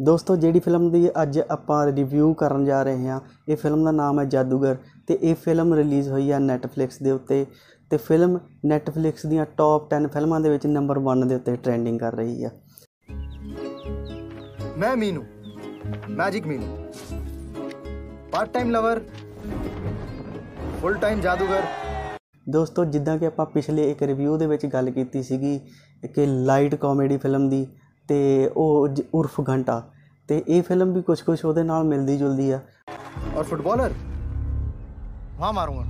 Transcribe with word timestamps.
ਦੋਸਤੋ 0.00 0.36
ਜਿਹੜੀ 0.36 0.60
ਫਿਲਮ 0.60 0.90
ਦੀ 0.90 1.08
ਅੱਜ 1.22 1.40
ਆਪਾਂ 1.50 1.86
ਰਿਵਿਊ 1.86 2.34
ਕਰਨ 2.34 2.64
ਜਾ 2.64 2.82
ਰਹੇ 2.82 3.08
ਹਾਂ 3.08 3.20
ਇਹ 3.48 3.56
ਫਿਲਮ 3.56 3.84
ਦਾ 3.84 3.90
ਨਾਮ 3.90 4.20
ਹੈ 4.20 4.24
ਜਾਦੂਗਰ 4.24 4.76
ਤੇ 5.06 5.18
ਇਹ 5.22 5.34
ਫਿਲਮ 5.34 5.74
ਰਿਲੀਜ਼ 5.74 6.08
ਹੋਈ 6.08 6.32
ਹੈ 6.32 6.38
Netflix 6.38 6.88
ਦੇ 7.02 7.10
ਉੱਤੇ 7.10 7.46
ਤੇ 7.90 7.96
ਫਿਲਮ 7.96 8.38
Netflix 8.72 9.28
ਦੀਆਂ 9.28 9.46
ਟੌਪ 9.56 9.94
10 9.94 10.08
ਫਿਲਮਾਂ 10.08 10.40
ਦੇ 10.40 10.50
ਵਿੱਚ 10.50 10.66
ਨੰਬਰ 10.66 10.98
1 10.98 11.26
ਦੇ 11.26 11.34
ਉੱਤੇ 11.34 11.56
ਟ੍ਰੈਂਡਿੰਗ 11.56 12.00
ਕਰ 12.00 12.14
ਰਹੀ 12.14 12.44
ਹੈ 12.44 12.50
ਮੈਂ 14.78 14.96
Meenu 14.96 15.22
magic 16.08 16.46
Meenu. 16.46 16.76
Part 18.32 18.52
time 18.52 18.70
lover 18.70 19.00
full 20.82 20.94
time 20.94 21.20
ਜਾਦੂਗਰ। 21.20 21.62
ਦੋਸਤੋ 22.48 22.84
ਜਿੱਦਾਂ 22.84 23.18
ਕਿ 23.18 23.26
ਆਪਾਂ 23.26 23.46
ਪਿਛਲੇ 23.46 23.90
ਇੱਕ 23.90 24.02
ਰਿਵਿਊ 24.02 24.36
ਦੇ 24.36 24.46
ਵਿੱਚ 24.46 24.66
ਗੱਲ 24.66 24.90
ਕੀਤੀ 24.90 25.22
ਸੀਗੀ 25.22 25.58
ਕਿ 26.14 26.26
ਲਾਈਟ 26.26 26.74
ਕਾਮੇਡੀ 26.74 27.16
ਫਿਲਮ 27.16 27.48
ਦੀ 27.48 27.66
ਤੇ 28.08 28.50
ਉਹ 28.56 28.88
ਉਰਫ 29.14 29.40
ਘੰਟਾ। 29.48 29.82
ਤੇ 30.28 30.42
ਇਹ 30.48 30.62
ਫਿਲਮ 30.62 30.92
ਵੀ 30.92 31.02
ਕੁਝ 31.02 31.20
ਕੁਝ 31.20 31.44
ਉਹਦੇ 31.44 31.62
ਨਾਲ 31.62 31.84
ਮਿਲਦੀ 31.84 32.16
ਜੁਲਦੀ 32.18 32.50
ਆ। 32.50 32.60
ਔਰ 33.36 33.44
ਫੁੱਟਬਾਲਰ 33.44 33.92
ਵਾਹ 35.38 35.52
ਮਾਰੂੰਗਾ। 35.52 35.84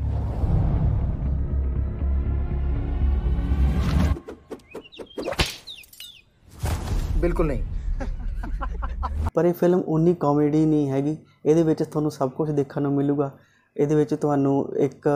ਬਿਲਕੁਲ 7.16 7.46
ਨਹੀਂ। 7.46 7.62
ਪਰ 9.34 9.44
ਇਹ 9.44 9.52
ਫਿਲਮ 9.55 9.80
ਉਨੀ 9.88 10.14
ਕਾਮੇਡੀ 10.14 10.64
ਨਹੀਂ 10.66 10.91
ਹੈਗੀ। 10.91 11.16
ਇਹਦੇ 11.46 11.62
ਵਿੱਚ 11.62 11.83
ਤੁਹਾਨੂੰ 11.83 12.10
ਸਭ 12.10 12.30
ਕੁਝ 12.30 12.50
ਦੇਖਣ 12.50 12.83
ਨੂੰ 12.83 12.92
ਮਿਲੂਗਾ। 12.92 13.30
ਇਹਦੇ 13.77 13.94
ਵਿੱਚ 13.94 14.14
ਤੁਹਾਨੂੰ 14.14 14.77
ਇੱਕ 14.77 15.08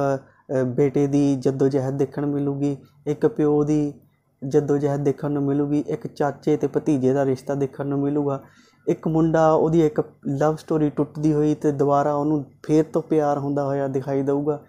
ਬੇਟੇ 0.76 1.06
ਦੀ 1.06 1.36
ਜੱਦੋ 1.36 1.68
ਜਹਿਦ 1.68 1.96
ਦੇਖਣ 1.98 2.26
ਮਿਲੂਗੀ। 2.26 2.76
ਇੱਕ 3.06 3.26
ਪਿਓ 3.26 3.62
ਦੀ 3.64 3.92
ਜਦੋਜਹਿਦ 4.41 5.03
ਦੇਖਣ 5.03 5.31
ਨੂੰ 5.31 5.43
ਮਿਲੂਗੀ 5.43 5.83
ਇੱਕ 5.87 6.07
ਚਾਚੇ 6.07 6.55
ਤੇ 6.57 6.67
ਭਤੀਜੇ 6.67 7.13
ਦਾ 7.13 7.25
ਰਿਸ਼ਤਾ 7.25 7.55
ਦੇਖਣ 7.55 7.87
ਨੂੰ 7.87 7.99
ਮਿਲੂਗਾ 7.99 8.39
ਇੱਕ 8.87 9.07
ਮੁੰਡਾ 9.07 9.49
ਉਹਦੀ 9.51 9.85
ਇੱਕ 9.85 10.01
ਲਵ 10.39 10.55
ਸਟੋਰੀ 10.55 10.89
ਟੁੱਟਦੀ 10.89 11.33
ਹੋਈ 11.33 11.53
ਤੇ 11.55 11.71
ਦੁਬਾਰਾ 11.73 12.13
ਉਹਨੂੰ 12.13 12.43
ਫੇਰ 12.67 12.83
ਤੋਂ 12.83 13.01
ਪਿਆਰ 13.01 13.37
ਹੁੰਦਾ 13.37 13.63
ਹੋਇਆ 13.63 13.87
ਦਿਖਾਈ 13.89 14.21
ਦਊਗਾ 14.23 14.59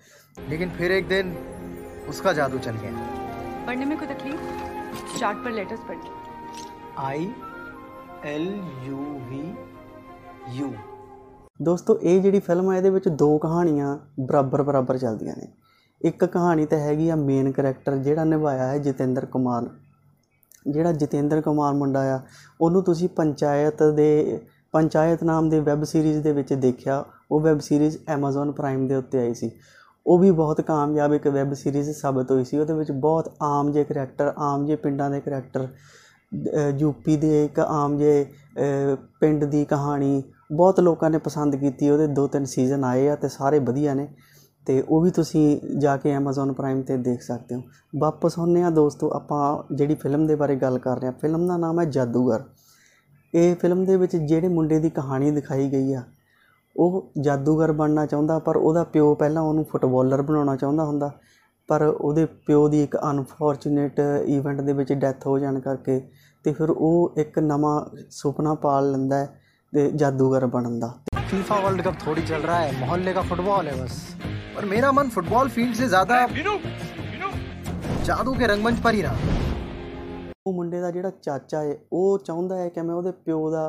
लेकिन 0.49 0.71
फिर 0.71 0.93
एक 0.93 1.07
दिन 1.09 1.29
उसका 2.09 2.33
जादू 2.33 2.59
चल 2.59 2.75
गया 2.79 3.05
पढ़ने 3.67 3.85
में 3.85 3.97
कोई 3.99 4.09
तकलीफ 4.09 4.41
चार्ट 5.15 5.39
पर 5.45 5.53
लेटर्स 5.53 5.87
पढ़ 5.87 5.97
ली 5.99 6.11
I 7.05 7.25
L 8.27 8.45
U 8.87 9.07
V 9.31 9.41
U 10.59 10.71
ਦੋਸਤੋ 11.61 11.99
ਇਹ 12.03 12.21
ਜਿਹੜੀ 12.23 12.41
ਫਿਲਮ 12.41 12.69
ਆ 12.69 12.77
ਇਹਦੇ 12.77 12.91
ਵਿੱਚ 12.91 13.09
ਦੋ 13.11 13.37
ਕਹਾਣੀਆਂ 13.39 13.97
ਬਰਾਬਰ 14.21 14.63
ਬਰਾਬਰ 14.63 14.99
ਚੱਲਦੀਆਂ 14.99 15.35
ਨੇ 15.37 15.47
ਇੱਕ 16.06 16.26
ਕਹਾਣੀ 16.26 16.66
ਤਾਂ 16.66 16.78
ਹੈਗੀ 16.80 17.10
ਆ 17.10 17.16
ਮੇਨ 17.16 17.52
ਕੈਰੈਕਟਰ 17.52 17.96
ਜਿਹੜਾ 17.98 18.24
ਨਿਭਾਇਆ 18.24 18.68
ਹੈ 18.68 18.78
ਜਤਿੰਦਰ 18.78 19.26
ਕੁਮਾਰ। 19.26 19.70
ਜਿਹੜਾ 20.68 20.92
ਜਤਿੰਦਰ 20.92 21.42
ਕੁਮਾਰ 21.42 21.74
ਮੁੰਡਾ 21.74 22.02
ਆ 22.16 22.20
ਉਹਨੂੰ 22.62 22.84
ਤੁਸੀਂ 22.84 23.10
ਪੰਚਾਇਤ 23.10 23.84
ਦੇ 23.96 24.40
ਪੰਚਾਇਤ 24.72 25.24
ਨਾਮ 25.24 25.50
ਦੇ 25.50 25.60
ਵੈਬ 25.60 25.84
ਸੀਰੀਜ਼ 25.84 26.20
ਦੇ 26.20 26.32
ਵਿੱਚ 26.32 26.54
ਦੇਖਿਆ 26.54 27.04
ਉਹ 27.32 27.40
ਵੈਬ 27.42 27.60
ਸੀਰੀਜ਼ 27.60 27.98
Amazon 28.16 28.52
ਪ੍ਰਾਈਮ 28.52 28.88
ਦੇ 28.88 28.96
ਉੱਤੇ 28.96 29.20
ਆਈ 29.20 29.34
ਸੀ। 29.34 29.52
ਉਹ 30.06 30.20
ਵੀ 30.20 30.32
ਬਹੁਤ 30.32 30.62
ਕਾਮਯਾਬ 30.62 31.14
ਇੱਕ 31.14 31.28
ਵੈਬ 31.28 31.54
ਸੀਰੀਜ਼ 31.54 31.90
ਸਾਬਤ 31.92 32.32
ਹੋਈ 32.32 32.44
ਸੀ। 32.44 32.58
ਉਹਦੇ 32.58 32.74
ਵਿੱਚ 32.74 32.92
ਬਹੁਤ 32.92 33.32
ਆਮ 33.42 33.72
ਜਿਹੇ 33.72 33.84
ਕਰੈਕਟਰ 33.84 34.34
ਆਮ 34.38 34.66
ਜਿਹੇ 34.66 34.78
ਪਿੰਡਾਂ 34.78 35.10
ਦੇ 35.10 35.20
ਕਰੈਕਟਰ 35.22 35.68
ਯੂਪੀ 36.78 37.18
ਦੇ 37.18 37.46
ਇੱਕ 37.46 37.60
ਆਮ 37.60 37.98
ਜਿਹੇ 37.98 38.24
ਅ, 38.24 38.96
ਪਿੰਡ 39.20 39.44
ਦੀ 39.46 39.66
ਕਹਾਣੀ 39.66 40.24
ਬਹੁਤ 40.52 40.80
ਲੋਕਾਂ 40.80 41.10
ਨੇ 41.10 41.18
ਪਸੰਦ 41.18 41.56
ਕੀਤੀ। 41.56 41.90
ਉਹਦੇ 41.90 42.08
ਦੋ 42.08 42.28
ਤਿੰਨ 42.28 42.46
ਸੀਜ਼ਨ 42.46 42.84
ਆਏ 42.84 43.08
ਆ 43.10 43.16
ਤੇ 43.16 43.30
ਸਾਰੇ 43.30 43.60
ਵਧੀਆ 43.60 43.94
ਨੇ। 43.94 44.08
ਤੇ 44.67 44.85
ਉਹ 44.89 45.01
ਵੀ 45.01 45.11
ਤੁਸੀਂ 45.11 45.61
ਜਾ 45.79 45.97
ਕੇ 45.97 46.17
Amazon 46.17 46.53
ਪ੍ਰਾਈਮ 46.55 46.83
ਤੇ 46.83 46.97
ਦੇਖ 46.97 47.23
ਸਕਦੇ 47.23 47.55
ਹੋ 47.55 47.63
ਵਾਪਸ 47.99 48.39
ਆਉਂਦੇ 48.39 48.63
ਆ 48.63 48.71
ਦੋਸਤੋ 48.71 49.11
ਆਪਾਂ 49.11 49.75
ਜਿਹੜੀ 49.75 49.95
ਫਿਲਮ 49.95 50.27
ਦੇ 50.27 50.35
ਬਾਰੇ 50.35 50.57
ਗੱਲ 50.57 50.79
ਕਰ 50.79 50.97
ਰਹੇ 50.97 51.07
ਹਾਂ 51.07 51.13
ਫਿਲਮ 51.13 51.47
ਦਾ 51.49 51.57
ਨਾਮ 51.57 51.81
ਹੈ 51.81 51.85
ਜਾਦੂਗਰ 51.85 52.45
ਇਹ 53.35 53.57
ਫਿਲਮ 53.57 53.85
ਦੇ 53.85 53.97
ਵਿੱਚ 53.97 54.17
ਜਿਹੜੇ 54.17 54.49
ਮੁੰਡੇ 54.49 54.79
ਦੀ 54.79 54.91
ਕਹਾਣੀ 54.91 55.31
ਦਿਖਾਈ 55.31 55.71
ਗਈ 55.71 55.93
ਆ 55.93 56.03
ਉਹ 56.77 57.13
ਜਾਦੂਗਰ 57.21 57.73
ਬਣਨਾ 57.73 58.07
ਚਾਹੁੰਦਾ 58.07 58.39
ਪਰ 58.39 58.57
ਉਹਦਾ 58.57 58.85
ਪਿਓ 58.85 59.15
ਪਹਿਲਾਂ 59.15 59.43
ਉਹਨੂੰ 59.43 59.65
ਫੁੱਟਬਾਲਰ 59.65 60.23
ਬਣਾਉਣਾ 60.23 60.57
ਚਾਹੁੰਦਾ 60.57 60.85
ਹੁੰਦਾ 60.85 61.11
ਪਰ 61.69 61.83
ਉਹਦੇ 61.83 62.27
ਪਿਓ 62.47 62.69
ਦੀ 62.69 62.83
ਇੱਕ 62.83 62.97
ਅਨਫੋਰਚੂਨੇਟ 63.11 64.01
ਇਵੈਂਟ 64.27 64.61
ਦੇ 64.61 64.73
ਵਿੱਚ 64.73 64.93
ਡੈਥ 64.93 65.27
ਹੋ 65.27 65.39
ਜਾਣ 65.39 65.61
ਕਰਕੇ 65.61 66.01
ਤੇ 66.45 66.53
ਫਿਰ 66.53 66.71
ਉਹ 66.71 67.15
ਇੱਕ 67.19 67.39
ਨਵਾਂ 67.39 67.85
ਸੁਪਨਾ 68.11 68.55
ਪਾਲ 68.55 68.91
ਲੈਂਦਾ 68.91 69.17
ਹੈ 69.17 69.41
ਤੇ 69.73 69.91
ਜਾਦੂਗਰ 69.91 70.47
ਬਣਨ 70.47 70.79
ਦਾ 70.79 70.95
फीफा 71.31 71.57
वर्ल्ड 71.59 71.83
कप 71.83 71.97
थोड़ी 72.07 72.23
चल 72.23 72.43
रहा 72.43 72.57
है 72.59 72.81
मोहल्ले 72.81 73.13
का 73.13 73.23
फुटबॉल 73.23 73.67
है 73.67 73.73
बस 73.83 73.95
पर 74.57 74.65
मेरा 74.67 74.91
मन 74.93 75.09
फुटबॉल 75.11 75.49
फील्ड 75.51 75.75
से 75.77 75.87
ज्यादा 75.89 76.19
जादू 78.07 78.33
के 78.35 78.47
रंगमंच 78.47 78.79
पर 78.81 78.95
ही 78.95 79.03
रहा 79.03 79.35
ਉਹ 80.47 80.53
ਮੁੰਡੇ 80.53 80.81
ਦਾ 80.81 80.91
ਜਿਹੜਾ 80.91 81.11
ਚਾਚਾ 81.23 81.61
ਹੈ 81.63 81.77
ਉਹ 81.93 82.19
ਚਾਹੁੰਦਾ 82.19 82.57
ਹੈ 82.57 82.69
ਕਿ 82.69 82.83
ਮੈਂ 82.83 82.95
ਉਹਦੇ 82.95 83.11
ਪਿਓ 83.25 83.51
ਦਾ 83.51 83.63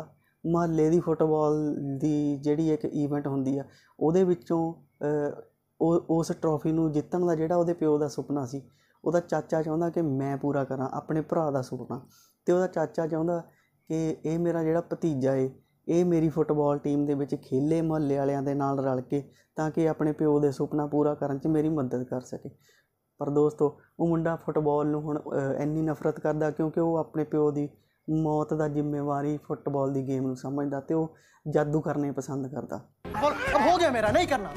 ਮਹੱਲੇ 0.43 0.89
ਦੀ 0.89 0.99
ਫੁੱਟਬਾਲ 0.99 1.55
ਦੀ 1.97 2.11
ਜਿਹੜੀ 2.37 2.69
ਇੱਕ 2.73 2.85
ਇਵੈਂਟ 2.85 3.27
ਹੁੰਦੀ 3.27 3.57
ਆ 3.57 3.63
ਉਹਦੇ 3.99 4.23
ਵਿੱਚੋਂ 4.23 4.59
ਅਹ, 5.03 5.41
ਉਹ 5.79 6.05
ਉਸ 6.09 6.31
ਟਰੋਫੀ 6.41 6.71
ਨੂੰ 6.71 6.91
ਜਿੱਤਣ 6.91 7.25
ਦਾ 7.25 7.35
ਜਿਹੜਾ 7.35 7.55
ਉਹਦੇ 7.55 7.73
ਪਿਓ 7.73 7.97
ਦਾ 7.97 8.07
ਸੁਪਨਾ 8.07 8.45
ਸੀ 8.45 8.61
ਉਹਦਾ 9.03 9.19
ਚਾਚਾ 9.19 9.61
ਚਾਹੁੰਦਾ 9.61 9.89
ਕਿ 9.89 10.01
ਮੈਂ 10.01 10.35
ਪੂਰਾ 10.37 10.63
ਕਰਾਂ 10.63 10.89
ਆਪਣੇ 10.93 11.21
ਭਰਾ 11.21 11.49
ਦਾ 11.51 11.61
ਸੁਪਨਾ 11.61 11.99
ਤੇ 12.47 12.53
ਉਹਦਾ 12.53 12.67
ਚਾਚਾ 12.67 13.07
ਚਾਹੁੰਦਾ 13.07 13.39
ਕਿ 13.89 14.15
ਇਹ 14.25 14.39
ਮੇਰਾ 14.39 14.63
ਜਿਹੜਾ 14.63 14.81
ਭਤੀਜਾ 14.91 15.35
ਏ 15.35 15.49
ਇਹ 15.88 16.04
ਮੇਰੀ 16.04 16.28
ਫੁੱਟਬਾਲ 16.28 16.78
ਟੀਮ 16.78 17.04
ਦੇ 17.06 17.14
ਵਿੱਚ 17.14 17.34
ਖੇਲੇ 17.34 17.80
ਮੁਹੱਲੇ 17.82 18.16
ਵਾਲਿਆਂ 18.16 18.42
ਦੇ 18.42 18.54
ਨਾਲ 18.54 18.78
ਰਲ 18.84 19.00
ਕੇ 19.00 19.22
ਤਾਂ 19.56 19.70
ਕਿ 19.70 19.88
ਆਪਣੇ 19.88 20.12
ਪਿਓ 20.12 20.38
ਦੇ 20.40 20.50
ਸੁਪਨਾ 20.52 20.86
ਪੂਰਾ 20.86 21.14
ਕਰਨ 21.14 21.38
'ਚ 21.38 21.46
ਮੇਰੀ 21.46 21.68
ਮਦਦ 21.68 22.02
ਕਰ 22.04 22.20
ਸਕੇ। 22.20 22.50
ਪਰ 23.20 23.30
ਦੋਸਤੋ 23.30 23.66
ਉਹ 24.00 24.08
ਮੁੰਡਾ 24.08 24.34
ਫੁੱਟਬਾਲ 24.36 24.86
ਨੂੰ 24.86 25.00
ਹੁਣ 25.02 25.18
ਇੰਨੀ 25.60 25.82
ਨਫ਼ਰਤ 25.82 26.20
ਕਰਦਾ 26.20 26.50
ਕਿਉਂਕਿ 26.50 26.80
ਉਹ 26.80 26.96
ਆਪਣੇ 26.96 27.24
ਪਿਓ 27.24 27.50
ਦੀ 27.50 27.68
ਮੌਤ 28.08 28.54
ਦਾ 28.54 28.68
ਜ਼ਿੰਮੇਵਾਰੀ 28.68 29.36
ਫੁੱਟਬਾਲ 29.38 29.92
ਦੀ 29.92 30.06
ਗੇਮ 30.08 30.26
ਨੂੰ 30.26 30.36
ਸਮਝਦਾ 30.36 30.80
ਤੇ 30.80 30.94
ਉਹ 30.94 31.14
ਜਾਦੂ 31.46 31.80
ਕਰਨੇ 31.80 32.10
ਪਸੰਦ 32.12 32.46
ਕਰਦਾ। 32.46 32.80
ਪਰ 33.22 33.32
ਅਬ 33.56 33.60
ਹੋ 33.62 33.76
ਗਿਆ 33.78 33.90
ਮੇਰਾ 33.90 34.10
ਨਹੀਂ 34.12 34.28
ਕਰਨਾ। 34.28 34.48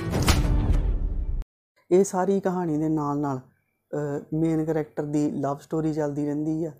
ਇਹ 1.91 2.03
ਸਾਰੀ 2.03 2.39
ਕਹਾਣੀ 2.39 2.77
ਦੇ 2.77 2.89
ਨਾਲ 2.89 3.19
ਨਾਲ 3.19 3.39
ਮੇਨ 4.33 4.65
ਕੈਰੈਕਟਰ 4.65 5.03
ਦੀ 5.03 5.29
ਲਵ 5.31 5.57
ਸਟੋਰੀ 5.57 5.93
ਚੱਲਦੀ 5.93 6.25
ਰਹਿੰਦੀ 6.25 6.63
ਆ। 6.65 6.71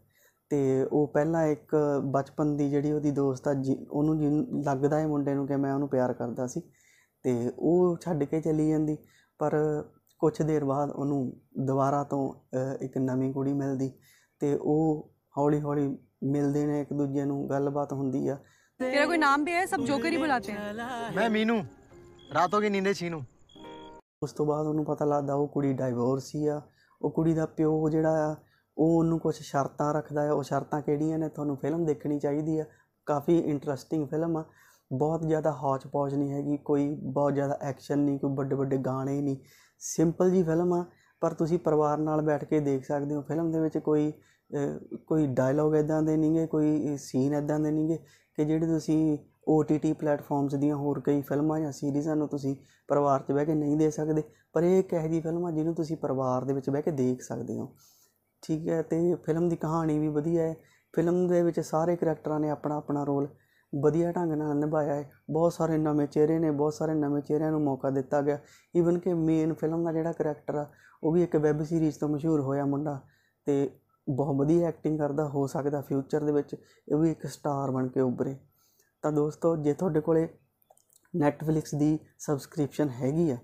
ਅਤੇ 0.47 0.83
ਉਹ 0.83 1.07
ਪਹਿਲਾਂ 1.07 1.45
ਇੱਕ 1.47 1.75
ਬਚਪਨ 2.05 2.55
ਦੀ 2.57 2.69
ਜਿਹੜੀ 2.69 2.91
ਉਹਦੀ 2.91 3.11
ਦੋਸਤ 3.11 3.47
ਆ 3.47 3.53
ਜੀ 3.53 3.75
ਉਹਨੂੰ 3.91 4.17
ਜਿਹਨੂੰ 4.19 4.63
ਲੱਗਦਾ 4.63 4.99
ਇਹ 4.99 5.07
ਮੁੰਡੇ 5.07 5.33
ਨੂੰ 5.33 5.47
ਕਿ 5.47 5.55
ਮੈਂ 5.55 5.73
ਉਹਨੂੰ 5.73 5.89
ਪਿਆਰ 5.89 6.13
ਕਰਦਾ 6.13 6.47
ਸੀ। 6.47 6.59
ਅਤੇ 6.59 7.51
ਉਹ 7.59 7.97
ਛੱਡ 8.01 8.23
ਕੇ 8.23 8.41
ਚਲੀ 8.41 8.69
ਜਾਂਦੀ 8.69 8.97
ਪਰ 9.39 9.55
ਕੁਛ 10.19 10.41
ਦੇਰ 10.41 10.65
ਬਾਅਦ 10.65 10.91
ਉਹਨੂੰ 10.91 11.31
ਦੁਬਾਰਾ 11.65 12.03
ਤੋਂ 12.03 12.33
ਇੱਕ 12.81 12.97
ਨਵੀਂ 12.97 13.31
ਕੁੜੀ 13.33 13.53
ਮਿਲਦੀ 13.53 13.89
ਅਤੇ 13.89 14.57
ਉਹ 14.61 15.11
ਹੌਲੀ 15.37 15.61
ਹੌਲੀ 15.61 15.87
ਮਿਲਦੇ 16.23 16.65
ਨੇ 16.65 16.81
ਇੱਕ 16.81 16.93
ਦੂਜੇ 16.93 17.25
ਨੂੰ 17.25 17.49
ਗੱਲਬਾਤ 17.49 17.93
ਹੁੰਦੀ 17.93 18.27
ਆ। 18.27 18.37
ਤੇਰਾ 18.79 19.05
ਕੋਈ 19.05 19.17
ਨਾਮ 19.17 19.43
ਵੀ 19.43 19.51
ਹੈ? 19.51 19.65
ਸਭ 19.65 19.79
ਜੋਕਰ 19.79 20.11
ਹੀ 20.11 20.17
ਬੁਲਾਤੇ 20.17 20.53
ਹੈ 20.53 20.73
ਮੈਂ 21.15 21.29
ਮੀਨੂ। 21.29 21.61
ਰਾਤੋਂ 22.33 22.61
ਕੀ 22.61 22.69
ਨੀਂਦੇ 22.69 22.93
ਛੀਨੂ। 22.93 23.21
ਉਸ 24.23 24.31
ਤੋਂ 24.31 24.45
ਬਾਅਦ 24.45 24.67
ਉਹਨੂੰ 24.67 24.85
ਪਤਾ 24.85 25.05
ਲੱਗਦਾ 25.05 25.33
ਉਹ 25.33 25.47
ਕੁੜੀ 25.47 25.73
ਡਾਈਵੋਰਸੀ 25.73 26.45
ਆ। 26.47 26.61
ਉਹ 27.01 27.11
ਕੁੜੀ 27.11 27.33
ਦਾ 27.33 27.45
ਪਿਓ 27.45 27.89
ਜਿਹੜਾ 27.89 28.31
ਆ 28.31 28.35
ਉਹ 28.77 28.97
ਉਹਨੂੰ 28.99 29.19
ਕੁਝ 29.19 29.35
ਸ਼ਰਤਾਂ 29.35 29.93
ਰੱਖਦਾ 29.93 30.29
ਆ 30.29 30.31
ਉਹ 30.31 30.43
ਸ਼ਰਤਾਂ 30.43 30.81
ਕਿਹੜੀਆਂ 30.81 31.19
ਨੇ? 31.19 31.29
ਤੁਹਾਨੂੰ 31.29 31.57
ਫਿਲਮ 31.57 31.85
ਦੇਖਣੀ 31.85 32.19
ਚਾਹੀਦੀ 32.19 32.59
ਆ। 32.59 32.65
ਕਾਫੀ 33.05 33.39
ਇੰਟਰਸਟਿੰਗ 33.39 34.07
ਫਿਲਮ 34.07 34.37
ਆ। 34.37 34.43
ਬਹੁਤ 34.93 35.21
ਜ਼ਿਆਦਾ 35.27 35.51
ਹੌਚ 35.51 35.87
ਪੌਚ 35.87 36.13
ਨਹੀਂ 36.13 36.31
ਹੈਗੀ 36.31 36.57
ਕੋਈ 36.57 36.95
ਬਹੁਤ 37.03 37.33
ਜ਼ਿਆਦਾ 37.33 37.57
ਐਕਸ਼ਨ 37.61 37.99
ਨਹੀਂ 37.99 38.19
ਕੋਈ 38.19 38.31
ਵੱਡੇ 38.35 38.55
ਵੱਡੇ 38.55 38.77
ਗਾਣੇ 38.77 39.21
ਨਹੀਂ। 39.21 39.37
ਸਿੰਪਲ 39.79 40.31
ਜੀ 40.31 40.43
ਫਿਲਮ 40.43 40.73
ਆ 40.73 40.85
ਪਰ 41.21 41.33
ਤੁਸੀਂ 41.33 41.59
ਪਰਿਵਾਰ 41.59 41.97
ਨਾਲ 41.97 42.21
ਬੈਠ 42.21 42.45
ਕੇ 42.45 42.59
ਦੇਖ 42.59 42.85
ਸਕਦੇ 42.85 43.15
ਹੋ। 43.15 43.21
ਫਿਲਮ 43.21 43.51
ਦੇ 43.51 43.59
ਵਿੱਚ 43.59 43.77
ਕੋਈ 43.77 44.13
ਅਹ, 44.55 44.97
ਕੋਈ 44.97 45.27
ਡਾਇਲੋਗ 45.27 45.75
ਇਦਾਂ 45.75 46.03
ਦੇ 46.03 46.17
ਨਹੀਂਗੇ 46.17 46.47
ਕੋਈ 46.47 46.97
ਸੀਨ 46.97 47.33
ਇਦਾਂ 47.33 47.59
ਦੇ 47.59 47.71
ਨਹੀਂਗੇ 47.71 47.97
ਕਿ 48.35 48.45
ਜਿਹੜੇ 48.45 48.67
ਤੁਸੀਂ 48.67 49.17
OTT 49.51 49.93
ਪਲੇਟਫਾਰਮਸ 49.99 50.55
ਦੀਆਂ 50.55 50.75
ਹੋਰ 50.75 50.99
ਕਈ 50.99 51.21
ਫਿਲਮਾਂ 51.21 51.59
ਜਾਂ 51.59 51.71
ਸੀਰੀਜ਼ਾਂ 51.71 52.15
ਨੂੰ 52.15 52.27
ਤੁਸੀਂ 52.27 52.55
ਪਰਿਵਾਰ 52.87 53.19
'ਚ 53.21 53.31
ਬਹਿ 53.31 53.45
ਕੇ 53.45 53.55
ਨਹੀਂ 53.55 53.77
ਦੇ 53.77 53.91
ਸਕਦੇ। 53.91 54.23
ਪਰ 54.53 54.63
ਇਹ 54.63 54.79
ਇੱਕ 54.79 54.93
ਇਹੋ 54.93 55.07
ਜਿਹੀ 55.07 55.21
ਫਿਲਮ 55.21 55.45
ਆ 55.45 55.51
ਜਿਹਨੂੰ 55.51 55.75
ਤੁਸੀਂ 55.75 55.97
ਪਰਿਵਾਰ 55.97 56.43
ਦੇ 56.43 56.53
ਵਿੱਚ 56.53 56.69
ਬਹਿ 56.69 56.81
ਕੇ 56.81 56.91
ਦੇਖ 56.91 57.21
ਸਕਦੇ 57.21 57.59
ਹੋ। 57.59 57.75
ਠੀਕ 58.47 58.67
ਹੈ 58.67 58.81
ਤੇ 58.81 59.15
ਫਿਲਮ 59.15 59.49
ਦੀ 59.49 59.55
ਕਹਾਣੀ 59.55 59.97
ਵੀ 59.99 60.07
ਵਧੀਆ 60.07 60.43
ਹੈ। 60.43 60.55
ਫਿਲਮ 60.93 61.27
ਦੇ 61.27 61.41
ਵਿੱਚ 61.43 61.59
ਸਾਰੇ 61.59 61.95
ਕਰੈਕਟਰਾਂ 61.95 62.39
ਨੇ 62.39 62.49
ਆਪਣਾ 62.49 62.75
ਆਪਣਾ 62.75 63.03
ਰੋਲ 63.03 63.27
ਵਧੀਆ 63.73 64.11
ਢੰਗ 64.11 64.31
ਨਾਲ 64.31 64.55
ਨਿਭਾਇਆ 64.57 64.93
ਹੈ। 64.95 65.09
ਬਹੁਤ 65.29 65.53
ਸਾਰੇ 65.53 65.77
ਨਵੇਂ 65.77 66.07
ਚਿਹਰੇ 66.07 66.37
ਨੇ, 66.39 66.51
ਬਹੁਤ 66.51 66.73
ਸਾਰੇ 66.73 66.93
ਨਵੇਂ 66.93 67.21
ਚਿਹਰਿਆਂ 67.21 67.51
ਨੂੰ 67.51 67.61
ਮੌਕਾ 67.61 67.89
ਦਿੱਤਾ 67.89 68.21
ਗਿਆ। 68.21 68.39
ਈਵਨ 68.75 68.99
ਕਿ 68.99 69.13
ਮੇਨ 69.13 69.53
ਫਿਲਮ 69.53 69.83
ਦਾ 69.83 69.91
ਜਿਹੜਾ 69.91 70.11
ਕਰੈਕਟਰ 70.11 70.55
ਆ, 70.55 70.65
ਉਹ 71.03 71.11
ਵੀ 71.11 71.23
ਇੱਕ 71.23 71.35
ਵੈਬ 71.35 71.63
ਸੀਰੀਜ਼ 71.63 71.99
ਤੋਂ 71.99 72.09
ਮਸ਼ਹੂਰ 72.09 72.41
ਹੋਇਆ 72.41 72.65
ਮੁੰਡਾ 72.65 72.99
ਤੇ 73.47 73.69
ਬਹੁਤ 74.07 74.35
ਵਧੀਆ 74.35 74.67
ਐਕਟਿੰਗ 74.67 74.99
ਕਰਦਾ, 74.99 75.27
ਹੋ 75.27 75.47
ਸਕਦਾ 75.47 75.81
ਫਿਊਚਰ 75.81 76.23
ਦੇ 76.23 76.31
ਵਿੱਚ 76.31 76.53
ਇਹ 76.53 76.95
ਵੀ 76.95 77.11
ਇੱਕ 77.11 77.25
ਸਟਾਰ 77.27 77.71
ਬਣ 77.71 77.87
ਕੇ 77.87 78.01
ਉੱਭਰੇ। 78.01 78.35
ਤਾਂ 79.03 79.11
ਦੋਸਤੋ, 79.11 79.55
ਜੇ 79.55 79.73
ਤੁਹਾਡੇ 79.73 80.01
ਕੋਲੇ 80.01 80.27
ਨੈਟਫਲਿਕਸ 81.13 81.75
ਦੀ 81.75 81.97
ਸਬਸਕ੍ਰਿਪਸ਼ਨ 82.19 82.89
ਹੈਗੀ 82.89 83.29
ਆ, 83.31 83.37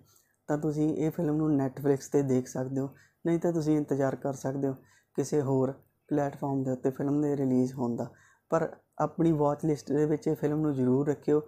ਤਾਂ 0.49 0.57
ਤੁਸੀਂ 0.57 0.93
ਇਹ 0.95 1.11
ਫਿਲਮ 1.11 1.35
ਨੂੰ 1.35 1.55
ਨੈਟਫਲਿਕਸ 1.55 2.09
ਤੇ 2.09 2.21
ਦੇਖ 2.21 2.47
ਸਕਦੇ 2.47 2.81
ਹੋ, 2.81 2.89
ਨਹੀਂ 3.25 3.39
ਤਾਂ 3.39 3.51
ਤੁਸੀਂ 3.53 3.77
ਇੰਤਜ਼ਾਰ 3.77 4.15
ਕਰ 4.15 4.33
ਸਕਦੇ 4.33 4.67
ਹੋ। 4.67 4.75
ਕਿਸੇ 5.16 5.40
ਹੋਰ 5.42 5.72
ਪਲੇਟਫਾਰਮ 6.08 6.62
ਦੇ 6.64 6.70
ਉੱਤੇ 6.70 6.90
ਫਿਲਮ 6.90 7.20
ਦੇ 7.22 7.36
ਰਿਲੀਜ਼ 7.36 7.74
ਹੋਣ 7.74 7.96
ਦਾ 7.96 8.08
ਪਰ 8.50 8.68
ਆਪਣੀ 8.98 9.32
ਵਾਚ 9.32 9.64
ਲਿਸਟ 9.64 9.92
ਦੇ 9.92 10.04
ਵਿੱਚ 10.06 10.28
ਇਹ 10.28 10.36
ਫਿਲਮ 10.36 10.60
ਨੂੰ 10.60 10.74
ਜ਼ਰੂਰ 10.74 11.08
ਰੱਖਿਓ 11.08 11.40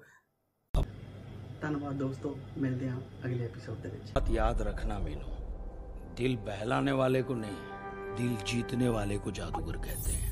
ਧੰਨਵਾਦ 1.62 1.96
ਦੋਸਤੋ 1.96 2.34
ਮਿਲਦੇ 2.58 2.88
ਹਾਂ 2.88 3.00
ਅਗਲੇ 3.26 3.44
ਐਪੀਸੋਡ 3.44 3.78
ਦੇ 3.78 3.88
ਵਿੱਚ 3.88 4.12
बात 4.12 4.30
याद 4.34 4.62
रखना 4.62 4.98
मीनू 5.00 5.34
दिल 6.16 6.36
बहलाने 6.44 6.94
वाले 6.94 7.22
को 7.22 7.34
नहीं 7.34 8.16
दिल 8.16 8.34
जीतने 8.46 8.88
वाले 8.90 9.18
को 9.18 9.30
जादूगर 9.32 9.76
कहते 9.78 10.12
हैं 10.14 10.31